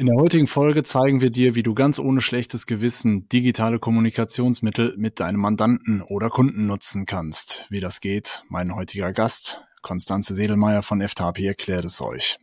In 0.00 0.06
der 0.06 0.16
heutigen 0.16 0.46
Folge 0.46 0.82
zeigen 0.82 1.20
wir 1.20 1.28
dir, 1.28 1.54
wie 1.54 1.62
du 1.62 1.74
ganz 1.74 1.98
ohne 1.98 2.22
schlechtes 2.22 2.64
Gewissen 2.64 3.28
digitale 3.28 3.78
Kommunikationsmittel 3.78 4.94
mit 4.96 5.20
deinem 5.20 5.40
Mandanten 5.40 6.00
oder 6.00 6.30
Kunden 6.30 6.64
nutzen 6.64 7.04
kannst. 7.04 7.66
Wie 7.68 7.80
das 7.80 8.00
geht, 8.00 8.42
mein 8.48 8.74
heutiger 8.74 9.12
Gast, 9.12 9.60
Konstanze 9.82 10.32
Sedelmeier 10.34 10.82
von 10.82 11.06
FTAPI, 11.06 11.48
erklärt 11.48 11.84
es 11.84 12.00
euch. 12.00 12.38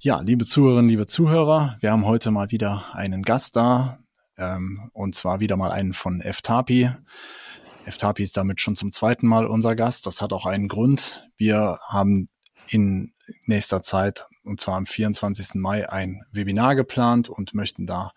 Ja, 0.00 0.22
liebe 0.22 0.46
Zuhörerinnen, 0.46 0.88
liebe 0.88 1.06
Zuhörer, 1.06 1.76
wir 1.80 1.92
haben 1.92 2.06
heute 2.06 2.30
mal 2.30 2.50
wieder 2.50 2.94
einen 2.94 3.24
Gast 3.24 3.56
da, 3.56 3.98
ähm, 4.38 4.88
und 4.94 5.14
zwar 5.14 5.40
wieder 5.40 5.58
mal 5.58 5.70
einen 5.70 5.92
von 5.92 6.22
FTAPI. 6.22 6.92
FTAPI 7.90 8.22
ist 8.22 8.36
damit 8.36 8.60
schon 8.60 8.74
zum 8.74 8.92
zweiten 8.92 9.26
Mal 9.26 9.46
unser 9.46 9.74
Gast. 9.74 10.06
Das 10.06 10.20
hat 10.20 10.32
auch 10.32 10.46
einen 10.46 10.68
Grund. 10.68 11.26
Wir 11.36 11.78
haben 11.88 12.28
in 12.68 13.12
nächster 13.46 13.82
Zeit, 13.82 14.26
und 14.44 14.60
zwar 14.60 14.76
am 14.76 14.86
24. 14.86 15.54
Mai, 15.54 15.88
ein 15.88 16.22
Webinar 16.32 16.74
geplant 16.74 17.28
und 17.28 17.54
möchten 17.54 17.86
da 17.86 18.12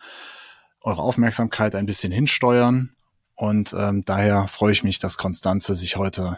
eure 0.81 1.01
Aufmerksamkeit 1.01 1.75
ein 1.75 1.85
bisschen 1.85 2.11
hinsteuern. 2.11 2.91
Und 3.35 3.73
ähm, 3.77 4.03
daher 4.05 4.47
freue 4.47 4.71
ich 4.71 4.83
mich, 4.83 4.99
dass 4.99 5.17
Konstanze 5.17 5.75
sich 5.75 5.95
heute 5.95 6.37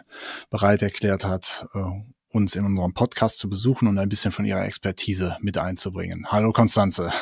bereit 0.50 0.82
erklärt 0.82 1.24
hat, 1.24 1.66
äh, 1.74 1.78
uns 2.28 2.56
in 2.56 2.64
unserem 2.64 2.94
Podcast 2.94 3.38
zu 3.38 3.48
besuchen 3.48 3.88
und 3.88 3.98
ein 3.98 4.08
bisschen 4.08 4.32
von 4.32 4.44
ihrer 4.44 4.64
Expertise 4.64 5.36
mit 5.40 5.58
einzubringen. 5.58 6.26
Hallo 6.30 6.52
Konstanze. 6.52 7.12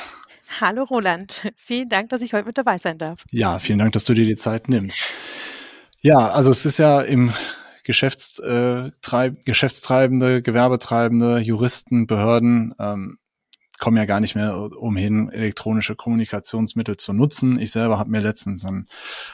Hallo 0.60 0.84
Roland, 0.84 1.50
vielen 1.56 1.88
Dank, 1.88 2.10
dass 2.10 2.20
ich 2.20 2.34
heute 2.34 2.46
mit 2.46 2.58
dabei 2.58 2.78
sein 2.78 2.98
darf. 2.98 3.24
Ja, 3.30 3.58
vielen 3.58 3.78
Dank, 3.78 3.92
dass 3.92 4.04
du 4.04 4.14
dir 4.14 4.26
die 4.26 4.36
Zeit 4.36 4.68
nimmst. 4.68 5.10
Ja, 6.00 6.30
also 6.30 6.50
es 6.50 6.66
ist 6.66 6.78
ja 6.78 7.00
im 7.00 7.32
Geschäftstreib 7.84 9.38
äh, 9.38 9.42
Geschäftstreibende, 9.44 10.42
Gewerbetreibende, 10.42 11.38
Juristen, 11.38 12.06
Behörden 12.06 12.74
ähm, 12.78 13.18
kommen 13.82 13.96
ja 13.96 14.04
gar 14.04 14.20
nicht 14.20 14.36
mehr 14.36 14.56
umhin, 14.56 15.28
elektronische 15.30 15.96
Kommunikationsmittel 15.96 16.96
zu 16.98 17.12
nutzen. 17.12 17.58
Ich 17.58 17.72
selber 17.72 17.98
habe 17.98 18.10
mir 18.10 18.20
letztens 18.20 18.64
einen 18.64 18.86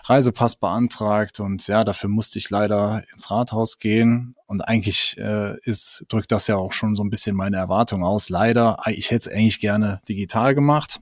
Reisepass 0.05 0.57
beantragt 0.57 1.39
und 1.39 1.67
ja, 1.67 1.85
dafür 1.85 2.09
musste 2.09 2.39
ich 2.39 2.49
leider 2.49 3.05
ins 3.13 3.31
Rathaus 3.31 3.79
gehen. 3.79 4.37
Und 4.47 4.63
eigentlich 4.63 5.19
äh, 5.19 5.59
ist, 5.65 6.07
drückt 6.09 6.33
das 6.33 6.47
ja 6.47 6.57
auch 6.57 6.73
schon 6.73 6.97
so 6.97 7.05
ein 7.05 7.11
bisschen 7.11 7.37
meine 7.37 7.59
Erwartung 7.59 8.03
aus. 8.03 8.31
Leider, 8.31 8.79
ich 8.87 9.11
hätte 9.11 9.29
es 9.29 9.37
eigentlich 9.37 9.61
gerne 9.61 10.01
digital 10.09 10.55
gemacht. 10.55 10.99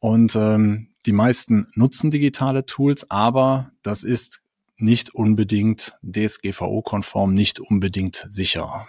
Und 0.00 0.36
ähm, 0.36 0.88
die 1.06 1.12
meisten 1.12 1.66
nutzen 1.76 2.10
digitale 2.10 2.66
Tools, 2.66 3.10
aber 3.10 3.70
das 3.82 4.04
ist 4.04 4.43
nicht 4.84 5.14
unbedingt 5.14 5.98
DSGVO-konform, 6.02 7.34
nicht 7.34 7.58
unbedingt 7.58 8.26
sicher. 8.30 8.86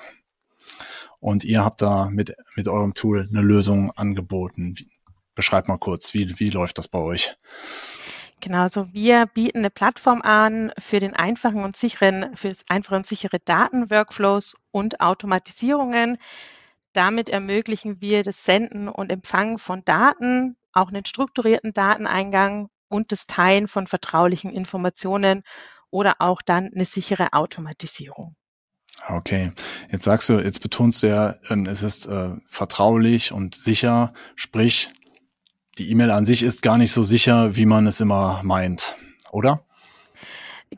Und 1.20 1.44
ihr 1.44 1.64
habt 1.66 1.82
da 1.82 2.10
mit, 2.10 2.36
mit 2.56 2.68
eurem 2.68 2.94
Tool 2.94 3.28
eine 3.30 3.42
Lösung 3.42 3.92
angeboten. 3.92 4.76
Beschreibt 5.34 5.68
mal 5.68 5.78
kurz, 5.78 6.14
wie, 6.14 6.40
wie 6.40 6.50
läuft 6.50 6.78
das 6.78 6.88
bei 6.88 7.00
euch? 7.00 7.36
Genau, 8.42 8.62
also 8.62 8.94
wir 8.94 9.26
bieten 9.34 9.60
eine 9.60 9.70
Plattform 9.70 10.22
an 10.22 10.72
für 10.78 11.00
den 11.00 11.16
einfachen 11.16 11.64
und 11.64 11.76
sicheren, 11.76 12.36
für 12.36 12.52
einfache 12.68 12.96
und 12.96 13.06
sichere 13.06 13.40
Datenworkflows 13.40 14.56
und 14.72 15.02
Automatisierungen. 15.02 16.18
Damit 16.94 17.30
ermöglichen 17.30 18.02
wir 18.02 18.24
das 18.24 18.44
Senden 18.44 18.88
und 18.88 19.12
Empfangen 19.12 19.58
von 19.58 19.84
Daten, 19.84 20.58
auch 20.74 20.90
einen 20.90 21.06
strukturierten 21.06 21.74
Dateneingang 21.74 22.70
und 22.88 23.12
das 23.12 23.26
Teilen 23.26 23.68
von 23.68 23.88
vertraulichen 23.88 24.52
Informationen 24.52 25.44
oder 25.96 26.16
auch 26.20 26.42
dann 26.42 26.72
eine 26.76 26.84
sichere 26.84 27.32
Automatisierung. 27.32 28.36
Okay, 29.08 29.52
jetzt 29.92 30.04
sagst 30.04 30.30
du, 30.30 30.40
jetzt 30.40 30.62
betonst 30.62 31.04
du 31.04 31.08
ja, 31.08 31.36
ähm, 31.50 31.66
es 31.66 31.84
ist 31.84 32.06
äh, 32.06 32.32
vertraulich 32.48 33.32
und 33.32 33.56
sicher, 33.56 34.14
sprich, 34.36 34.90
die 35.78 35.90
E-Mail 35.90 36.12
an 36.12 36.26
sich 36.26 36.44
ist 36.44 36.62
gar 36.62 36.78
nicht 36.78 36.92
so 36.92 37.02
sicher, 37.04 37.56
wie 37.56 37.66
man 37.66 37.88
es 37.88 38.02
immer 38.02 38.42
meint, 38.44 38.96
oder? 39.32 39.66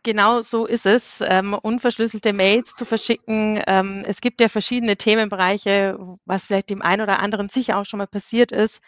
Genau 0.03 0.42
so 0.42 0.66
ist 0.66 0.86
es, 0.86 1.24
ähm, 1.25 1.53
unverschlüsselte 1.56 2.34
Mails 2.34 2.75
zu 2.75 2.86
verschicken. 2.86 3.62
Ähm, 3.66 4.03
es 4.06 4.22
gibt 4.22 4.40
ja 4.40 4.50
verschiedene 4.50 4.97
Themenbereiche, 4.97 5.97
was 6.25 6.46
vielleicht 6.46 6.69
dem 6.69 6.81
einen 6.81 7.02
oder 7.02 7.19
anderen 7.19 7.50
sicher 7.50 7.78
auch 7.78 7.86
schon 7.86 8.00
mal 8.00 8.08
passiert 8.08 8.52
ist 8.52 8.81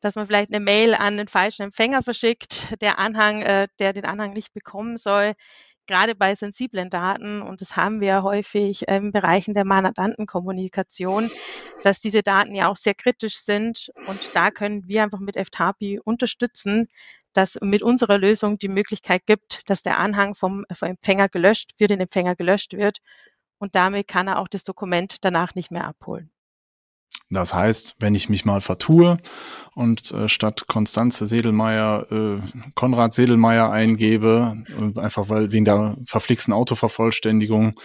dass 0.00 0.14
man 0.14 0.26
vielleicht 0.26 0.52
eine 0.52 0.64
Mail 0.64 0.94
an 0.94 1.16
den 1.16 1.28
falschen 1.28 1.62
Empfänger 1.62 2.02
verschickt, 2.02 2.74
der 2.80 2.98
Anhang, 2.98 3.42
äh, 3.42 3.68
der 3.78 3.92
den 3.92 4.04
Anhang 4.04 4.32
nicht 4.32 4.52
bekommen 4.52 4.96
soll, 4.96 5.34
gerade 5.88 6.14
bei 6.14 6.36
sensiblen 6.36 6.90
Daten, 6.90 7.42
und 7.42 7.60
das 7.60 7.74
haben 7.74 8.00
wir 8.00 8.22
häufig 8.22 8.86
im 8.86 9.10
Bereichen 9.10 9.54
der 9.54 9.64
Mandantenkommunikation, 9.64 11.30
dass 11.82 11.98
diese 11.98 12.22
Daten 12.22 12.54
ja 12.54 12.68
auch 12.68 12.76
sehr 12.76 12.94
kritisch 12.94 13.38
sind. 13.38 13.90
Und 14.06 14.30
da 14.34 14.52
können 14.52 14.86
wir 14.86 15.02
einfach 15.02 15.18
mit 15.18 15.36
FTAPI 15.36 16.00
unterstützen, 16.04 16.88
dass 17.32 17.58
mit 17.60 17.82
unserer 17.82 18.18
Lösung 18.18 18.58
die 18.58 18.68
Möglichkeit 18.68 19.26
gibt, 19.26 19.68
dass 19.68 19.82
der 19.82 19.98
Anhang 19.98 20.34
vom, 20.34 20.64
vom 20.72 20.88
Empfänger 20.88 21.28
gelöscht, 21.28 21.72
für 21.78 21.86
den 21.86 22.00
Empfänger 22.00 22.36
gelöscht 22.36 22.74
wird. 22.74 22.98
Und 23.58 23.74
damit 23.74 24.06
kann 24.06 24.28
er 24.28 24.38
auch 24.38 24.48
das 24.48 24.64
Dokument 24.64 25.16
danach 25.22 25.54
nicht 25.54 25.70
mehr 25.70 25.86
abholen. 25.86 26.30
Das 27.30 27.52
heißt, 27.52 27.96
wenn 27.98 28.14
ich 28.14 28.30
mich 28.30 28.44
mal 28.46 28.60
vertue 28.62 29.18
und 29.74 30.10
äh, 30.12 30.28
statt 30.28 30.64
Konstanze 30.66 31.26
Sedelmeier 31.26 32.06
äh, 32.10 32.40
Konrad 32.74 33.12
Sedelmeier 33.12 33.70
eingebe, 33.70 34.64
äh, 34.96 34.98
einfach 34.98 35.28
weil 35.28 35.52
wegen 35.52 35.66
der 35.66 35.96
verflixten 36.06 36.54
Autovervollständigung 36.54 37.78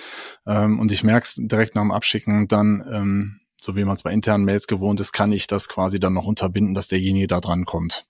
ähm, 0.48 0.80
und 0.80 0.92
ich 0.94 1.04
merke 1.04 1.26
es 1.26 1.36
direkt 1.38 1.76
nach 1.76 1.82
dem 1.82 1.92
Abschicken, 1.92 2.48
dann, 2.48 2.84
ähm, 2.90 3.40
so 3.60 3.76
wie 3.76 3.84
man 3.84 3.96
es 3.96 4.04
bei 4.04 4.14
internen 4.14 4.46
Mails 4.46 4.68
gewohnt 4.68 5.02
ist, 5.02 5.12
kann 5.12 5.34
ich 5.34 5.48
das 5.48 5.68
quasi 5.68 6.00
dann 6.00 6.14
noch 6.14 6.26
unterbinden, 6.26 6.74
dass 6.74 6.88
derjenige 6.88 7.28
da 7.28 7.42
dran 7.42 7.66
kommt. 7.66 8.06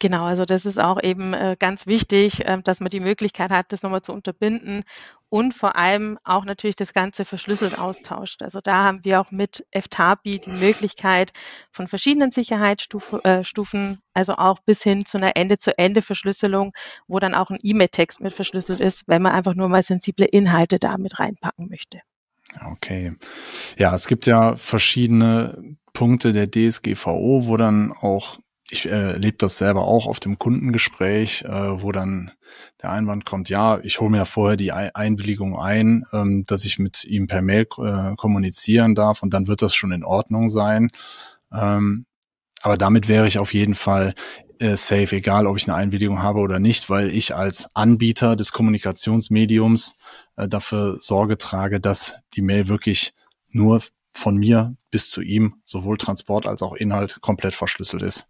Genau, 0.00 0.24
also 0.26 0.44
das 0.44 0.64
ist 0.64 0.78
auch 0.78 1.02
eben 1.02 1.34
äh, 1.34 1.56
ganz 1.58 1.86
wichtig, 1.86 2.44
äh, 2.44 2.62
dass 2.62 2.80
man 2.80 2.90
die 2.90 3.00
Möglichkeit 3.00 3.50
hat, 3.50 3.72
das 3.72 3.82
nochmal 3.82 4.02
zu 4.02 4.12
unterbinden 4.12 4.84
und 5.28 5.54
vor 5.54 5.74
allem 5.74 6.18
auch 6.24 6.44
natürlich 6.44 6.76
das 6.76 6.92
Ganze 6.92 7.24
verschlüsselt 7.24 7.76
austauscht. 7.76 8.42
Also 8.42 8.60
da 8.60 8.84
haben 8.84 9.04
wir 9.04 9.20
auch 9.20 9.32
mit 9.32 9.66
FTAPI 9.72 10.38
die 10.38 10.50
Möglichkeit 10.50 11.32
von 11.72 11.88
verschiedenen 11.88 12.30
Sicherheitsstufen, 12.30 13.20
äh, 13.24 13.96
also 14.14 14.34
auch 14.34 14.60
bis 14.60 14.84
hin 14.84 15.04
zu 15.04 15.18
einer 15.18 15.36
Ende-zu-Ende-Verschlüsselung, 15.36 16.72
wo 17.08 17.18
dann 17.18 17.34
auch 17.34 17.50
ein 17.50 17.58
E-Mail-Text 17.60 18.20
mit 18.20 18.32
verschlüsselt 18.32 18.80
ist, 18.80 19.02
wenn 19.08 19.22
man 19.22 19.32
einfach 19.32 19.54
nur 19.54 19.68
mal 19.68 19.82
sensible 19.82 20.26
Inhalte 20.26 20.78
da 20.78 20.96
mit 20.96 21.18
reinpacken 21.18 21.68
möchte. 21.68 21.98
Okay. 22.72 23.14
Ja, 23.76 23.94
es 23.94 24.06
gibt 24.06 24.26
ja 24.26 24.56
verschiedene 24.56 25.76
Punkte 25.92 26.32
der 26.32 26.50
DSGVO, 26.50 27.46
wo 27.46 27.56
dann 27.56 27.92
auch 27.92 28.38
ich 28.70 28.86
äh, 28.86 29.12
erlebe 29.12 29.38
das 29.38 29.58
selber 29.58 29.84
auch 29.84 30.06
auf 30.06 30.20
dem 30.20 30.38
Kundengespräch, 30.38 31.42
äh, 31.42 31.82
wo 31.82 31.90
dann 31.92 32.32
der 32.82 32.90
Einwand 32.90 33.24
kommt, 33.24 33.48
ja, 33.48 33.80
ich 33.82 34.00
hole 34.00 34.10
mir 34.10 34.26
vorher 34.26 34.56
die 34.56 34.72
Einwilligung 34.72 35.58
ein, 35.58 36.04
ähm, 36.12 36.44
dass 36.46 36.64
ich 36.64 36.78
mit 36.78 37.04
ihm 37.04 37.26
per 37.26 37.42
Mail 37.42 37.66
äh, 37.78 38.14
kommunizieren 38.16 38.94
darf 38.94 39.22
und 39.22 39.32
dann 39.32 39.48
wird 39.48 39.62
das 39.62 39.74
schon 39.74 39.92
in 39.92 40.04
Ordnung 40.04 40.48
sein. 40.48 40.90
Ähm, 41.52 42.06
aber 42.60 42.76
damit 42.76 43.08
wäre 43.08 43.26
ich 43.26 43.38
auf 43.38 43.54
jeden 43.54 43.74
Fall 43.74 44.14
äh, 44.58 44.76
safe, 44.76 45.16
egal 45.16 45.46
ob 45.46 45.56
ich 45.56 45.66
eine 45.66 45.76
Einwilligung 45.76 46.22
habe 46.22 46.40
oder 46.40 46.58
nicht, 46.58 46.90
weil 46.90 47.10
ich 47.10 47.34
als 47.34 47.68
Anbieter 47.74 48.36
des 48.36 48.52
Kommunikationsmediums 48.52 49.96
äh, 50.36 50.48
dafür 50.48 50.98
Sorge 51.00 51.38
trage, 51.38 51.80
dass 51.80 52.16
die 52.34 52.42
Mail 52.42 52.68
wirklich 52.68 53.14
nur 53.50 53.80
von 54.12 54.36
mir 54.36 54.76
bis 54.90 55.10
zu 55.10 55.22
ihm 55.22 55.54
sowohl 55.64 55.96
Transport 55.96 56.46
als 56.46 56.62
auch 56.62 56.74
Inhalt 56.74 57.20
komplett 57.20 57.54
verschlüsselt 57.54 58.02
ist. 58.02 58.26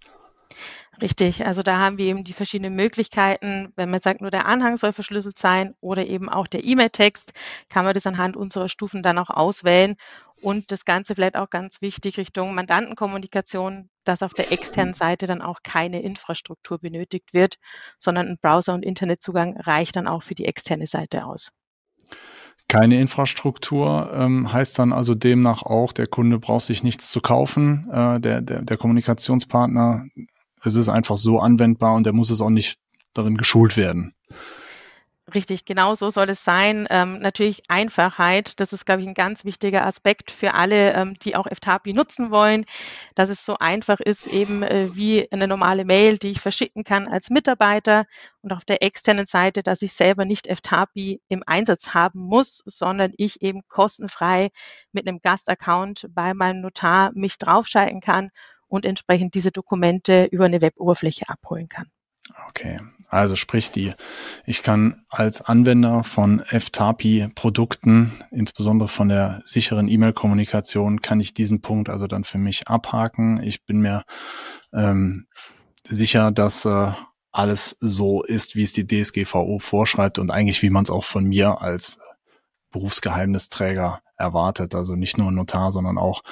Richtig, 1.00 1.46
also 1.46 1.62
da 1.62 1.78
haben 1.78 1.96
wir 1.96 2.06
eben 2.06 2.24
die 2.24 2.32
verschiedenen 2.32 2.74
Möglichkeiten. 2.74 3.70
Wenn 3.76 3.90
man 3.90 4.00
sagt, 4.00 4.20
nur 4.20 4.32
der 4.32 4.46
Anhang 4.46 4.76
soll 4.76 4.92
verschlüsselt 4.92 5.38
sein 5.38 5.74
oder 5.80 6.04
eben 6.06 6.28
auch 6.28 6.48
der 6.48 6.64
E-Mail-Text, 6.64 7.32
kann 7.68 7.84
man 7.84 7.94
das 7.94 8.06
anhand 8.06 8.36
unserer 8.36 8.68
Stufen 8.68 9.02
dann 9.02 9.18
auch 9.18 9.30
auswählen. 9.30 9.94
Und 10.40 10.72
das 10.72 10.84
Ganze 10.84 11.14
vielleicht 11.14 11.36
auch 11.36 11.50
ganz 11.50 11.80
wichtig 11.82 12.18
Richtung 12.18 12.54
Mandantenkommunikation, 12.54 13.90
dass 14.04 14.22
auf 14.22 14.34
der 14.34 14.50
externen 14.50 14.94
Seite 14.94 15.26
dann 15.26 15.40
auch 15.40 15.60
keine 15.62 16.02
Infrastruktur 16.02 16.78
benötigt 16.78 17.32
wird, 17.32 17.58
sondern 17.98 18.26
ein 18.26 18.38
Browser- 18.40 18.74
und 18.74 18.84
Internetzugang 18.84 19.56
reicht 19.56 19.96
dann 19.96 20.08
auch 20.08 20.22
für 20.22 20.34
die 20.34 20.46
externe 20.46 20.86
Seite 20.86 21.26
aus. 21.26 21.52
Keine 22.68 23.00
Infrastruktur 23.00 24.10
ähm, 24.12 24.52
heißt 24.52 24.78
dann 24.78 24.92
also 24.92 25.14
demnach 25.14 25.62
auch, 25.62 25.92
der 25.92 26.06
Kunde 26.06 26.38
braucht 26.38 26.66
sich 26.66 26.82
nichts 26.82 27.10
zu 27.10 27.20
kaufen. 27.20 27.88
Äh, 27.90 28.20
der, 28.20 28.42
der, 28.42 28.62
der 28.62 28.76
Kommunikationspartner 28.76 30.06
es 30.64 30.74
ist 30.74 30.88
einfach 30.88 31.16
so 31.16 31.38
anwendbar 31.38 31.94
und 31.94 32.04
der 32.04 32.12
muss 32.12 32.30
es 32.30 32.40
auch 32.40 32.50
nicht 32.50 32.78
darin 33.14 33.36
geschult 33.36 33.76
werden. 33.76 34.14
Richtig, 35.34 35.66
genau 35.66 35.94
so 35.94 36.08
soll 36.08 36.30
es 36.30 36.42
sein. 36.42 36.86
Ähm, 36.88 37.18
natürlich 37.18 37.62
Einfachheit, 37.68 38.58
das 38.60 38.72
ist, 38.72 38.86
glaube 38.86 39.02
ich, 39.02 39.08
ein 39.08 39.12
ganz 39.12 39.44
wichtiger 39.44 39.84
Aspekt 39.84 40.30
für 40.30 40.54
alle, 40.54 40.94
ähm, 40.94 41.18
die 41.18 41.36
auch 41.36 41.46
FTAPI 41.46 41.92
nutzen 41.92 42.30
wollen, 42.30 42.64
dass 43.14 43.28
es 43.28 43.44
so 43.44 43.58
einfach 43.58 44.00
ist, 44.00 44.26
eben 44.26 44.62
äh, 44.62 44.88
wie 44.96 45.30
eine 45.30 45.46
normale 45.46 45.84
Mail, 45.84 46.16
die 46.16 46.30
ich 46.30 46.40
verschicken 46.40 46.82
kann 46.82 47.08
als 47.08 47.28
Mitarbeiter 47.28 48.06
und 48.40 48.54
auf 48.54 48.64
der 48.64 48.82
externen 48.82 49.26
Seite, 49.26 49.62
dass 49.62 49.82
ich 49.82 49.92
selber 49.92 50.24
nicht 50.24 50.46
FTAPI 50.46 51.20
im 51.28 51.42
Einsatz 51.46 51.92
haben 51.92 52.20
muss, 52.20 52.62
sondern 52.64 53.12
ich 53.18 53.42
eben 53.42 53.60
kostenfrei 53.68 54.48
mit 54.92 55.06
einem 55.06 55.20
Gastaccount 55.20 56.06
bei 56.08 56.32
meinem 56.32 56.62
Notar 56.62 57.10
mich 57.12 57.36
draufschalten 57.36 58.00
kann 58.00 58.30
und 58.68 58.84
entsprechend 58.84 59.34
diese 59.34 59.50
Dokumente 59.50 60.24
über 60.30 60.44
eine 60.44 60.60
Web-Oberfläche 60.60 61.28
abholen 61.28 61.68
kann. 61.68 61.86
Okay, 62.48 62.78
also 63.08 63.36
sprich 63.36 63.70
die, 63.70 63.92
ich 64.44 64.62
kann 64.62 65.02
als 65.08 65.40
Anwender 65.40 66.04
von 66.04 66.40
FTAPI 66.44 67.28
Produkten, 67.34 68.12
insbesondere 68.30 68.88
von 68.88 69.08
der 69.08 69.40
sicheren 69.44 69.88
E-Mail-Kommunikation, 69.88 71.00
kann 71.00 71.20
ich 71.20 71.32
diesen 71.32 71.62
Punkt 71.62 71.88
also 71.88 72.06
dann 72.06 72.24
für 72.24 72.38
mich 72.38 72.68
abhaken. 72.68 73.42
Ich 73.42 73.64
bin 73.64 73.80
mir 73.80 74.04
ähm, 74.74 75.26
sicher, 75.88 76.30
dass 76.30 76.66
äh, 76.66 76.92
alles 77.32 77.76
so 77.80 78.22
ist, 78.22 78.56
wie 78.56 78.62
es 78.62 78.72
die 78.72 78.86
DSGVO 78.86 79.58
vorschreibt 79.58 80.18
und 80.18 80.30
eigentlich 80.30 80.62
wie 80.62 80.70
man 80.70 80.84
es 80.84 80.90
auch 80.90 81.04
von 81.04 81.24
mir 81.24 81.62
als 81.62 81.98
Berufsgeheimnisträger 82.70 84.02
erwartet. 84.18 84.74
Also 84.74 84.94
nicht 84.94 85.16
nur 85.16 85.32
Notar, 85.32 85.72
sondern 85.72 85.98
auch 85.98 86.22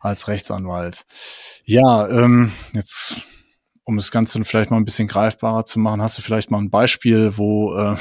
als 0.00 0.28
Rechtsanwalt. 0.28 1.04
Ja, 1.64 2.08
ähm, 2.08 2.52
jetzt 2.72 3.16
um 3.84 3.96
das 3.96 4.10
Ganze 4.10 4.44
vielleicht 4.44 4.70
mal 4.70 4.76
ein 4.76 4.84
bisschen 4.84 5.08
greifbarer 5.08 5.64
zu 5.64 5.78
machen, 5.78 6.02
hast 6.02 6.18
du 6.18 6.22
vielleicht 6.22 6.50
mal 6.50 6.58
ein 6.58 6.70
Beispiel, 6.70 7.38
wo 7.38 7.74
äh, 7.74 7.96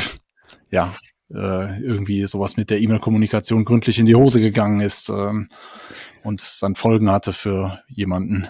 ja 0.70 0.94
äh, 1.34 1.82
irgendwie 1.82 2.26
sowas 2.28 2.58
mit 2.58 2.70
der 2.70 2.80
E-Mail-Kommunikation 2.80 3.66
gründlich 3.66 4.00
in 4.00 4.06
die 4.06 4.16
Hose 4.16 4.40
gegangen 4.42 4.80
ist 4.80 5.10
ähm, 5.10 5.50
und 6.24 6.62
dann 6.62 6.76
Folgen 6.76 7.12
hatte 7.12 7.34
für 7.34 7.82
jemanden. 7.88 8.48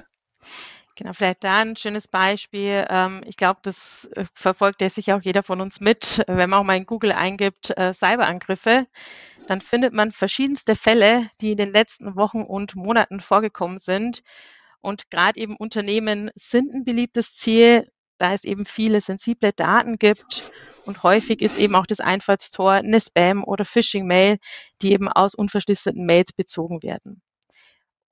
Genau, 0.98 1.14
vielleicht 1.14 1.44
da 1.44 1.60
ein 1.60 1.76
schönes 1.76 2.08
Beispiel. 2.08 2.84
Ähm, 2.90 3.22
ich 3.28 3.38
glaube, 3.38 3.60
das 3.62 4.10
äh, 4.16 4.26
verfolgt 4.34 4.82
ja 4.82 4.90
sicher 4.90 5.16
auch 5.16 5.22
jeder 5.22 5.44
von 5.44 5.62
uns 5.62 5.80
mit. 5.80 6.24
Wenn 6.28 6.50
man 6.50 6.60
auch 6.60 6.64
mal 6.64 6.76
in 6.76 6.88
Google 6.88 7.12
eingibt, 7.12 7.70
äh, 7.78 7.94
Cyberangriffe, 7.94 8.88
dann 9.48 9.62
findet 9.62 9.94
man 9.94 10.12
verschiedenste 10.12 10.74
Fälle, 10.74 11.30
die 11.40 11.52
in 11.52 11.58
den 11.58 11.72
letzten 11.72 12.16
Wochen 12.16 12.42
und 12.42 12.76
Monaten 12.76 13.20
vorgekommen 13.20 13.78
sind. 13.78 14.24
Und 14.82 15.12
gerade 15.12 15.40
eben 15.40 15.56
Unternehmen 15.56 16.32
sind 16.34 16.74
ein 16.74 16.84
beliebtes 16.84 17.36
Ziel, 17.36 17.92
da 18.18 18.34
es 18.34 18.44
eben 18.44 18.66
viele 18.66 19.00
sensible 19.00 19.54
Daten 19.54 20.00
gibt. 20.00 20.52
Und 20.84 21.04
häufig 21.04 21.44
ist 21.44 21.60
eben 21.60 21.76
auch 21.76 21.86
das 21.86 22.00
Einfallstor 22.00 22.72
eine 22.72 23.00
Spam- 23.00 23.44
oder 23.44 23.66
Phishing-Mail, 23.66 24.40
die 24.82 24.94
eben 24.94 25.10
aus 25.10 25.36
unverschlüsselten 25.36 26.08
Mails 26.08 26.34
bezogen 26.34 26.82
werden. 26.82 27.22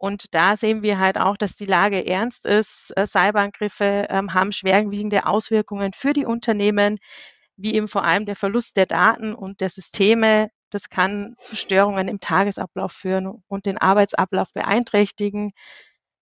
Und 0.05 0.35
da 0.35 0.55
sehen 0.55 0.83
wir 0.83 0.99
halt 0.99 1.17
auch, 1.17 1.35
dass 1.35 1.55
die 1.55 1.65
Lage 1.65 2.05
ernst 2.05 2.45
ist. 2.45 2.95
Äh, 2.95 3.07
Cyberangriffe 3.07 4.05
ähm, 4.11 4.35
haben 4.35 4.51
schwerwiegende 4.51 5.25
Auswirkungen 5.25 5.93
für 5.93 6.13
die 6.13 6.25
Unternehmen, 6.25 6.99
wie 7.57 7.73
eben 7.73 7.87
vor 7.87 8.03
allem 8.03 8.27
der 8.27 8.35
Verlust 8.35 8.77
der 8.77 8.85
Daten 8.85 9.33
und 9.33 9.61
der 9.61 9.69
Systeme. 9.69 10.51
Das 10.69 10.89
kann 10.89 11.35
zu 11.41 11.55
Störungen 11.55 12.07
im 12.07 12.19
Tagesablauf 12.19 12.91
führen 12.91 13.41
und 13.47 13.65
den 13.65 13.79
Arbeitsablauf 13.79 14.53
beeinträchtigen. 14.53 15.53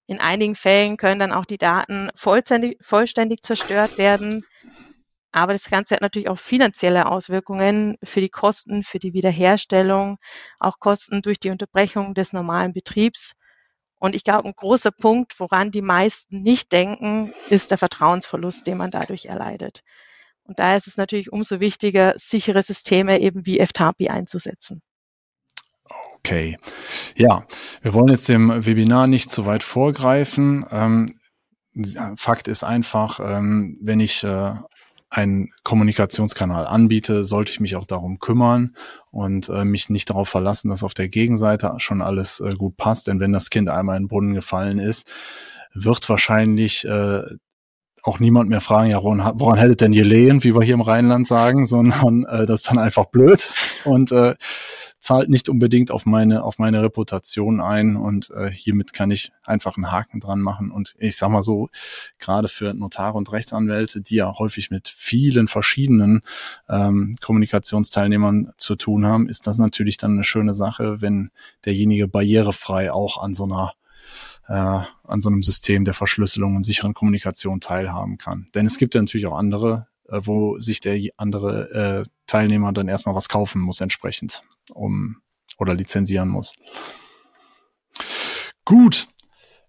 In 0.08 0.22
einigen 0.22 0.56
Fällen 0.56 0.96
können 0.96 1.20
dann 1.20 1.34
auch 1.34 1.46
die 1.46 1.58
Daten 1.58 2.10
vollständig, 2.16 2.78
vollständig 2.80 3.42
zerstört 3.42 3.98
werden. 3.98 4.46
Aber 5.34 5.52
das 5.52 5.70
Ganze 5.70 5.96
hat 5.96 6.02
natürlich 6.02 6.30
auch 6.30 6.40
finanzielle 6.40 7.08
Auswirkungen 7.08 7.98
für 8.02 8.22
die 8.22 8.30
Kosten, 8.30 8.84
für 8.86 9.00
die 9.00 9.12
Wiederherstellung, 9.12 10.20
auch 10.58 10.80
Kosten 10.80 11.22
durch 11.22 11.40
die 11.42 11.50
Unterbrechung 11.50 12.14
des 12.14 12.32
normalen 12.32 12.72
Betriebs. 12.72 13.36
Und 14.04 14.16
ich 14.16 14.26
glaube, 14.26 14.50
ein 14.50 14.54
großer 14.54 14.92
Punkt, 14.92 15.40
woran 15.40 15.72
die 15.72 15.82
meisten 15.82 16.42
nicht 16.42 16.74
denken, 16.74 17.34
ist 17.50 17.72
der 17.72 17.78
Vertrauensverlust, 17.78 18.68
den 18.68 18.76
man 18.76 18.92
dadurch 18.92 19.28
erleidet. 19.28 19.82
Und 20.44 20.60
daher 20.60 20.76
ist 20.76 20.88
es 20.88 20.98
natürlich 20.98 21.32
umso 21.32 21.62
wichtiger, 21.62 22.14
sichere 22.18 22.62
Systeme 22.62 23.22
eben 23.22 23.46
wie 23.46 23.66
FTAPI 23.66 24.10
einzusetzen. 24.10 24.82
Okay. 26.18 26.58
Ja, 27.16 27.46
wir 27.82 27.94
wollen 27.94 28.10
jetzt 28.10 28.28
dem 28.28 28.66
Webinar 28.66 29.08
nicht 29.08 29.32
zu 29.32 29.46
weit 29.46 29.64
vorgreifen. 29.64 30.66
Ähm, 30.70 31.18
Fakt 32.18 32.50
ist 32.50 32.66
einfach, 32.66 33.22
ähm, 33.22 33.78
wenn 33.82 34.02
ich 34.02 34.22
äh, 34.26 34.54
einen 35.14 35.52
Kommunikationskanal 35.64 36.66
anbiete, 36.66 37.24
sollte 37.24 37.52
ich 37.52 37.60
mich 37.60 37.76
auch 37.76 37.86
darum 37.86 38.18
kümmern 38.18 38.76
und 39.12 39.48
äh, 39.48 39.64
mich 39.64 39.90
nicht 39.90 40.10
darauf 40.10 40.28
verlassen, 40.28 40.70
dass 40.70 40.84
auf 40.84 40.96
der 40.96 41.08
Gegenseite 41.08 41.76
schon 41.78 42.02
alles 42.02 42.40
äh, 42.40 42.54
gut 42.56 42.78
passt. 42.78 43.08
Denn 43.08 43.20
wenn 43.20 43.32
das 43.32 43.52
Kind 43.52 43.70
einmal 43.70 43.98
in 43.98 44.04
den 44.04 44.08
Brunnen 44.08 44.34
gefallen 44.34 44.80
ist, 44.80 45.12
wird 45.76 46.10
wahrscheinlich 46.10 46.86
äh, 46.86 47.22
auch 48.04 48.20
niemand 48.20 48.50
mehr 48.50 48.62
fragen, 48.62 48.92
ja, 48.92 49.02
woran, 49.02 49.40
woran 49.40 49.58
hättet 49.58 49.82
denn 49.82 49.94
ihr 49.94 50.06
lehen, 50.06 50.44
wie 50.44 50.54
wir 50.54 50.62
hier 50.62 50.74
im 50.76 50.82
Rheinland 50.82 51.28
sagen, 51.28 51.66
sondern 51.66 52.26
äh, 52.26 52.46
das 52.46 52.62
ist 52.62 52.70
dann 52.70 52.80
einfach 52.80 53.06
blöd 53.06 53.54
und 53.86 54.12
äh, 54.12 54.36
zahlt 55.04 55.30
nicht 55.30 55.50
unbedingt 55.50 55.92
auf 55.92 56.06
meine, 56.06 56.44
auf 56.44 56.60
meine 56.60 56.82
Reputation 56.82 57.60
ein 57.60 57.98
und 57.98 58.32
äh, 58.32 58.50
hiermit 58.50 58.94
kann 58.94 59.12
ich 59.12 59.32
einfach 59.44 59.76
einen 59.76 59.92
Haken 59.92 60.22
dran 60.22 60.40
machen. 60.40 60.72
Und 60.72 60.96
ich 60.98 61.18
sag 61.18 61.30
mal 61.30 61.44
so, 61.44 61.70
gerade 62.20 62.48
für 62.48 62.74
Notare 62.74 63.18
und 63.18 63.32
Rechtsanwälte, 63.32 64.02
die 64.02 64.16
ja 64.16 64.32
häufig 64.40 64.72
mit 64.72 64.88
vielen 64.88 65.48
verschiedenen 65.48 66.22
ähm, 66.70 67.18
Kommunikationsteilnehmern 67.20 68.54
zu 68.56 68.78
tun 68.78 69.06
haben, 69.06 69.28
ist 69.28 69.46
das 69.46 69.58
natürlich 69.58 69.98
dann 69.98 70.12
eine 70.12 70.24
schöne 70.24 70.56
Sache, 70.56 71.02
wenn 71.02 71.32
derjenige 71.66 72.08
barrierefrei 72.08 72.92
auch 72.94 73.22
an 73.22 73.34
so 73.34 73.44
einer 73.44 73.74
äh, 74.48 74.54
an 74.54 75.22
so 75.22 75.30
einem 75.30 75.44
System 75.44 75.86
der 75.86 75.94
Verschlüsselung 75.94 76.56
und 76.56 76.64
sicheren 76.64 76.94
Kommunikation 76.94 77.60
teilhaben 77.60 78.18
kann. 78.18 78.48
Denn 78.56 78.66
es 78.66 78.78
gibt 78.78 78.96
ja 78.96 79.02
natürlich 79.02 79.28
auch 79.28 79.38
andere, 79.38 79.88
äh, 80.10 80.20
wo 80.24 80.60
sich 80.60 80.80
der 80.80 81.00
andere 81.18 82.06
äh, 82.06 82.10
Teilnehmer 82.28 82.74
dann 82.74 82.88
erstmal 82.88 83.16
was 83.16 83.30
kaufen 83.30 83.62
muss 83.62 83.82
entsprechend 83.82 84.44
um 84.74 85.18
oder 85.58 85.74
lizenzieren 85.74 86.30
muss. 86.30 86.54
Gut. 88.66 89.08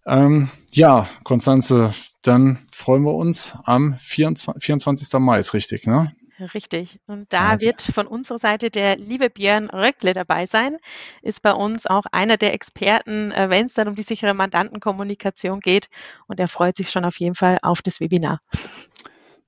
Ähm, 0.06 0.50
ja, 0.72 1.08
Konstanze, 1.24 1.92
dann 2.22 2.58
freuen 2.72 3.04
wir 3.04 3.14
uns 3.14 3.56
am 3.64 3.96
24, 3.98 4.62
24. 4.62 5.20
Mai, 5.20 5.38
ist 5.38 5.54
richtig, 5.54 5.86
ne? 5.86 6.14
Richtig. 6.40 6.98
Und 7.06 7.32
da 7.32 7.54
okay. 7.54 7.66
wird 7.66 7.82
von 7.82 8.06
unserer 8.06 8.38
Seite 8.38 8.70
der 8.70 8.96
liebe 8.96 9.30
Björn 9.30 9.70
Röckle 9.70 10.14
dabei 10.14 10.46
sein, 10.46 10.76
ist 11.22 11.42
bei 11.42 11.52
uns 11.52 11.86
auch 11.86 12.04
einer 12.10 12.36
der 12.36 12.52
Experten, 12.52 13.30
äh, 13.30 13.50
wenn 13.50 13.66
es 13.66 13.74
dann 13.74 13.88
um 13.88 13.94
die 13.94 14.02
sichere 14.02 14.34
Mandantenkommunikation 14.34 15.60
geht. 15.60 15.88
Und 16.26 16.40
er 16.40 16.48
freut 16.48 16.76
sich 16.76 16.90
schon 16.90 17.04
auf 17.04 17.20
jeden 17.20 17.36
Fall 17.36 17.58
auf 17.62 17.82
das 17.82 18.00
Webinar. 18.00 18.40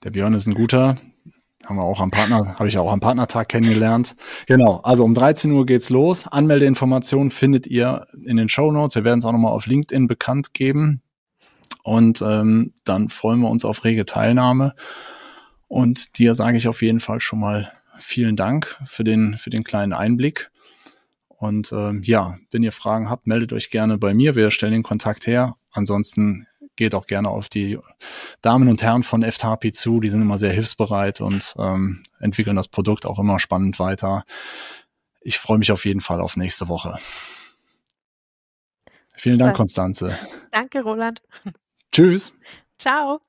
Der 0.04 0.10
Björn 0.10 0.34
ist 0.34 0.46
ein 0.46 0.54
guter, 0.54 0.96
haben 1.64 1.76
wir 1.76 1.82
auch 1.82 2.00
am 2.00 2.12
Partner, 2.12 2.56
habe 2.56 2.68
ich 2.68 2.78
auch 2.78 2.92
am 2.92 3.00
Partnertag 3.00 3.48
kennengelernt. 3.48 4.14
Genau, 4.46 4.76
also 4.84 5.04
um 5.04 5.14
13 5.14 5.50
Uhr 5.50 5.66
geht's 5.66 5.90
los. 5.90 6.28
Anmeldeinformationen 6.28 7.30
findet 7.30 7.66
ihr 7.66 8.06
in 8.24 8.36
den 8.36 8.48
Show 8.48 8.70
Notes. 8.70 8.94
Wir 8.94 9.04
werden 9.04 9.18
es 9.18 9.24
auch 9.24 9.32
nochmal 9.32 9.52
auf 9.52 9.66
LinkedIn 9.66 10.06
bekannt 10.06 10.54
geben. 10.54 11.02
Und 11.82 12.22
ähm, 12.22 12.74
dann 12.84 13.08
freuen 13.08 13.40
wir 13.40 13.48
uns 13.48 13.64
auf 13.64 13.84
rege 13.84 14.04
Teilnahme. 14.04 14.74
Und 15.68 16.18
dir 16.18 16.34
sage 16.34 16.56
ich 16.56 16.68
auf 16.68 16.82
jeden 16.82 17.00
Fall 17.00 17.20
schon 17.20 17.40
mal 17.40 17.72
vielen 17.98 18.36
Dank 18.36 18.78
für 18.86 19.04
den, 19.04 19.38
für 19.38 19.50
den 19.50 19.64
kleinen 19.64 19.92
Einblick. 19.92 20.50
Und 21.28 21.72
ähm, 21.72 22.02
ja, 22.02 22.38
wenn 22.50 22.62
ihr 22.62 22.72
Fragen 22.72 23.10
habt, 23.10 23.26
meldet 23.26 23.52
euch 23.52 23.70
gerne 23.70 23.98
bei 23.98 24.14
mir. 24.14 24.36
Wir 24.36 24.50
stellen 24.50 24.72
den 24.72 24.82
Kontakt 24.82 25.26
her. 25.26 25.56
Ansonsten 25.72 26.46
geht 26.76 26.94
auch 26.94 27.06
gerne 27.06 27.30
auf 27.30 27.48
die 27.48 27.78
Damen 28.42 28.68
und 28.68 28.82
Herren 28.82 29.02
von 29.02 29.22
FTP 29.22 29.72
zu. 29.72 30.00
Die 30.00 30.08
sind 30.08 30.22
immer 30.22 30.38
sehr 30.38 30.52
hilfsbereit 30.52 31.20
und 31.20 31.54
ähm, 31.58 32.02
entwickeln 32.20 32.56
das 32.56 32.68
Produkt 32.68 33.06
auch 33.06 33.18
immer 33.18 33.38
spannend 33.38 33.78
weiter. 33.78 34.24
Ich 35.20 35.38
freue 35.38 35.58
mich 35.58 35.72
auf 35.72 35.84
jeden 35.84 36.00
Fall 36.00 36.20
auf 36.20 36.36
nächste 36.36 36.68
Woche. 36.68 36.98
Vielen 39.14 39.34
Super. 39.34 39.44
Dank, 39.46 39.56
Konstanze. 39.56 40.18
Danke, 40.52 40.82
Roland. 40.82 41.22
Tschüss. 41.92 42.34
Ciao. 42.78 43.20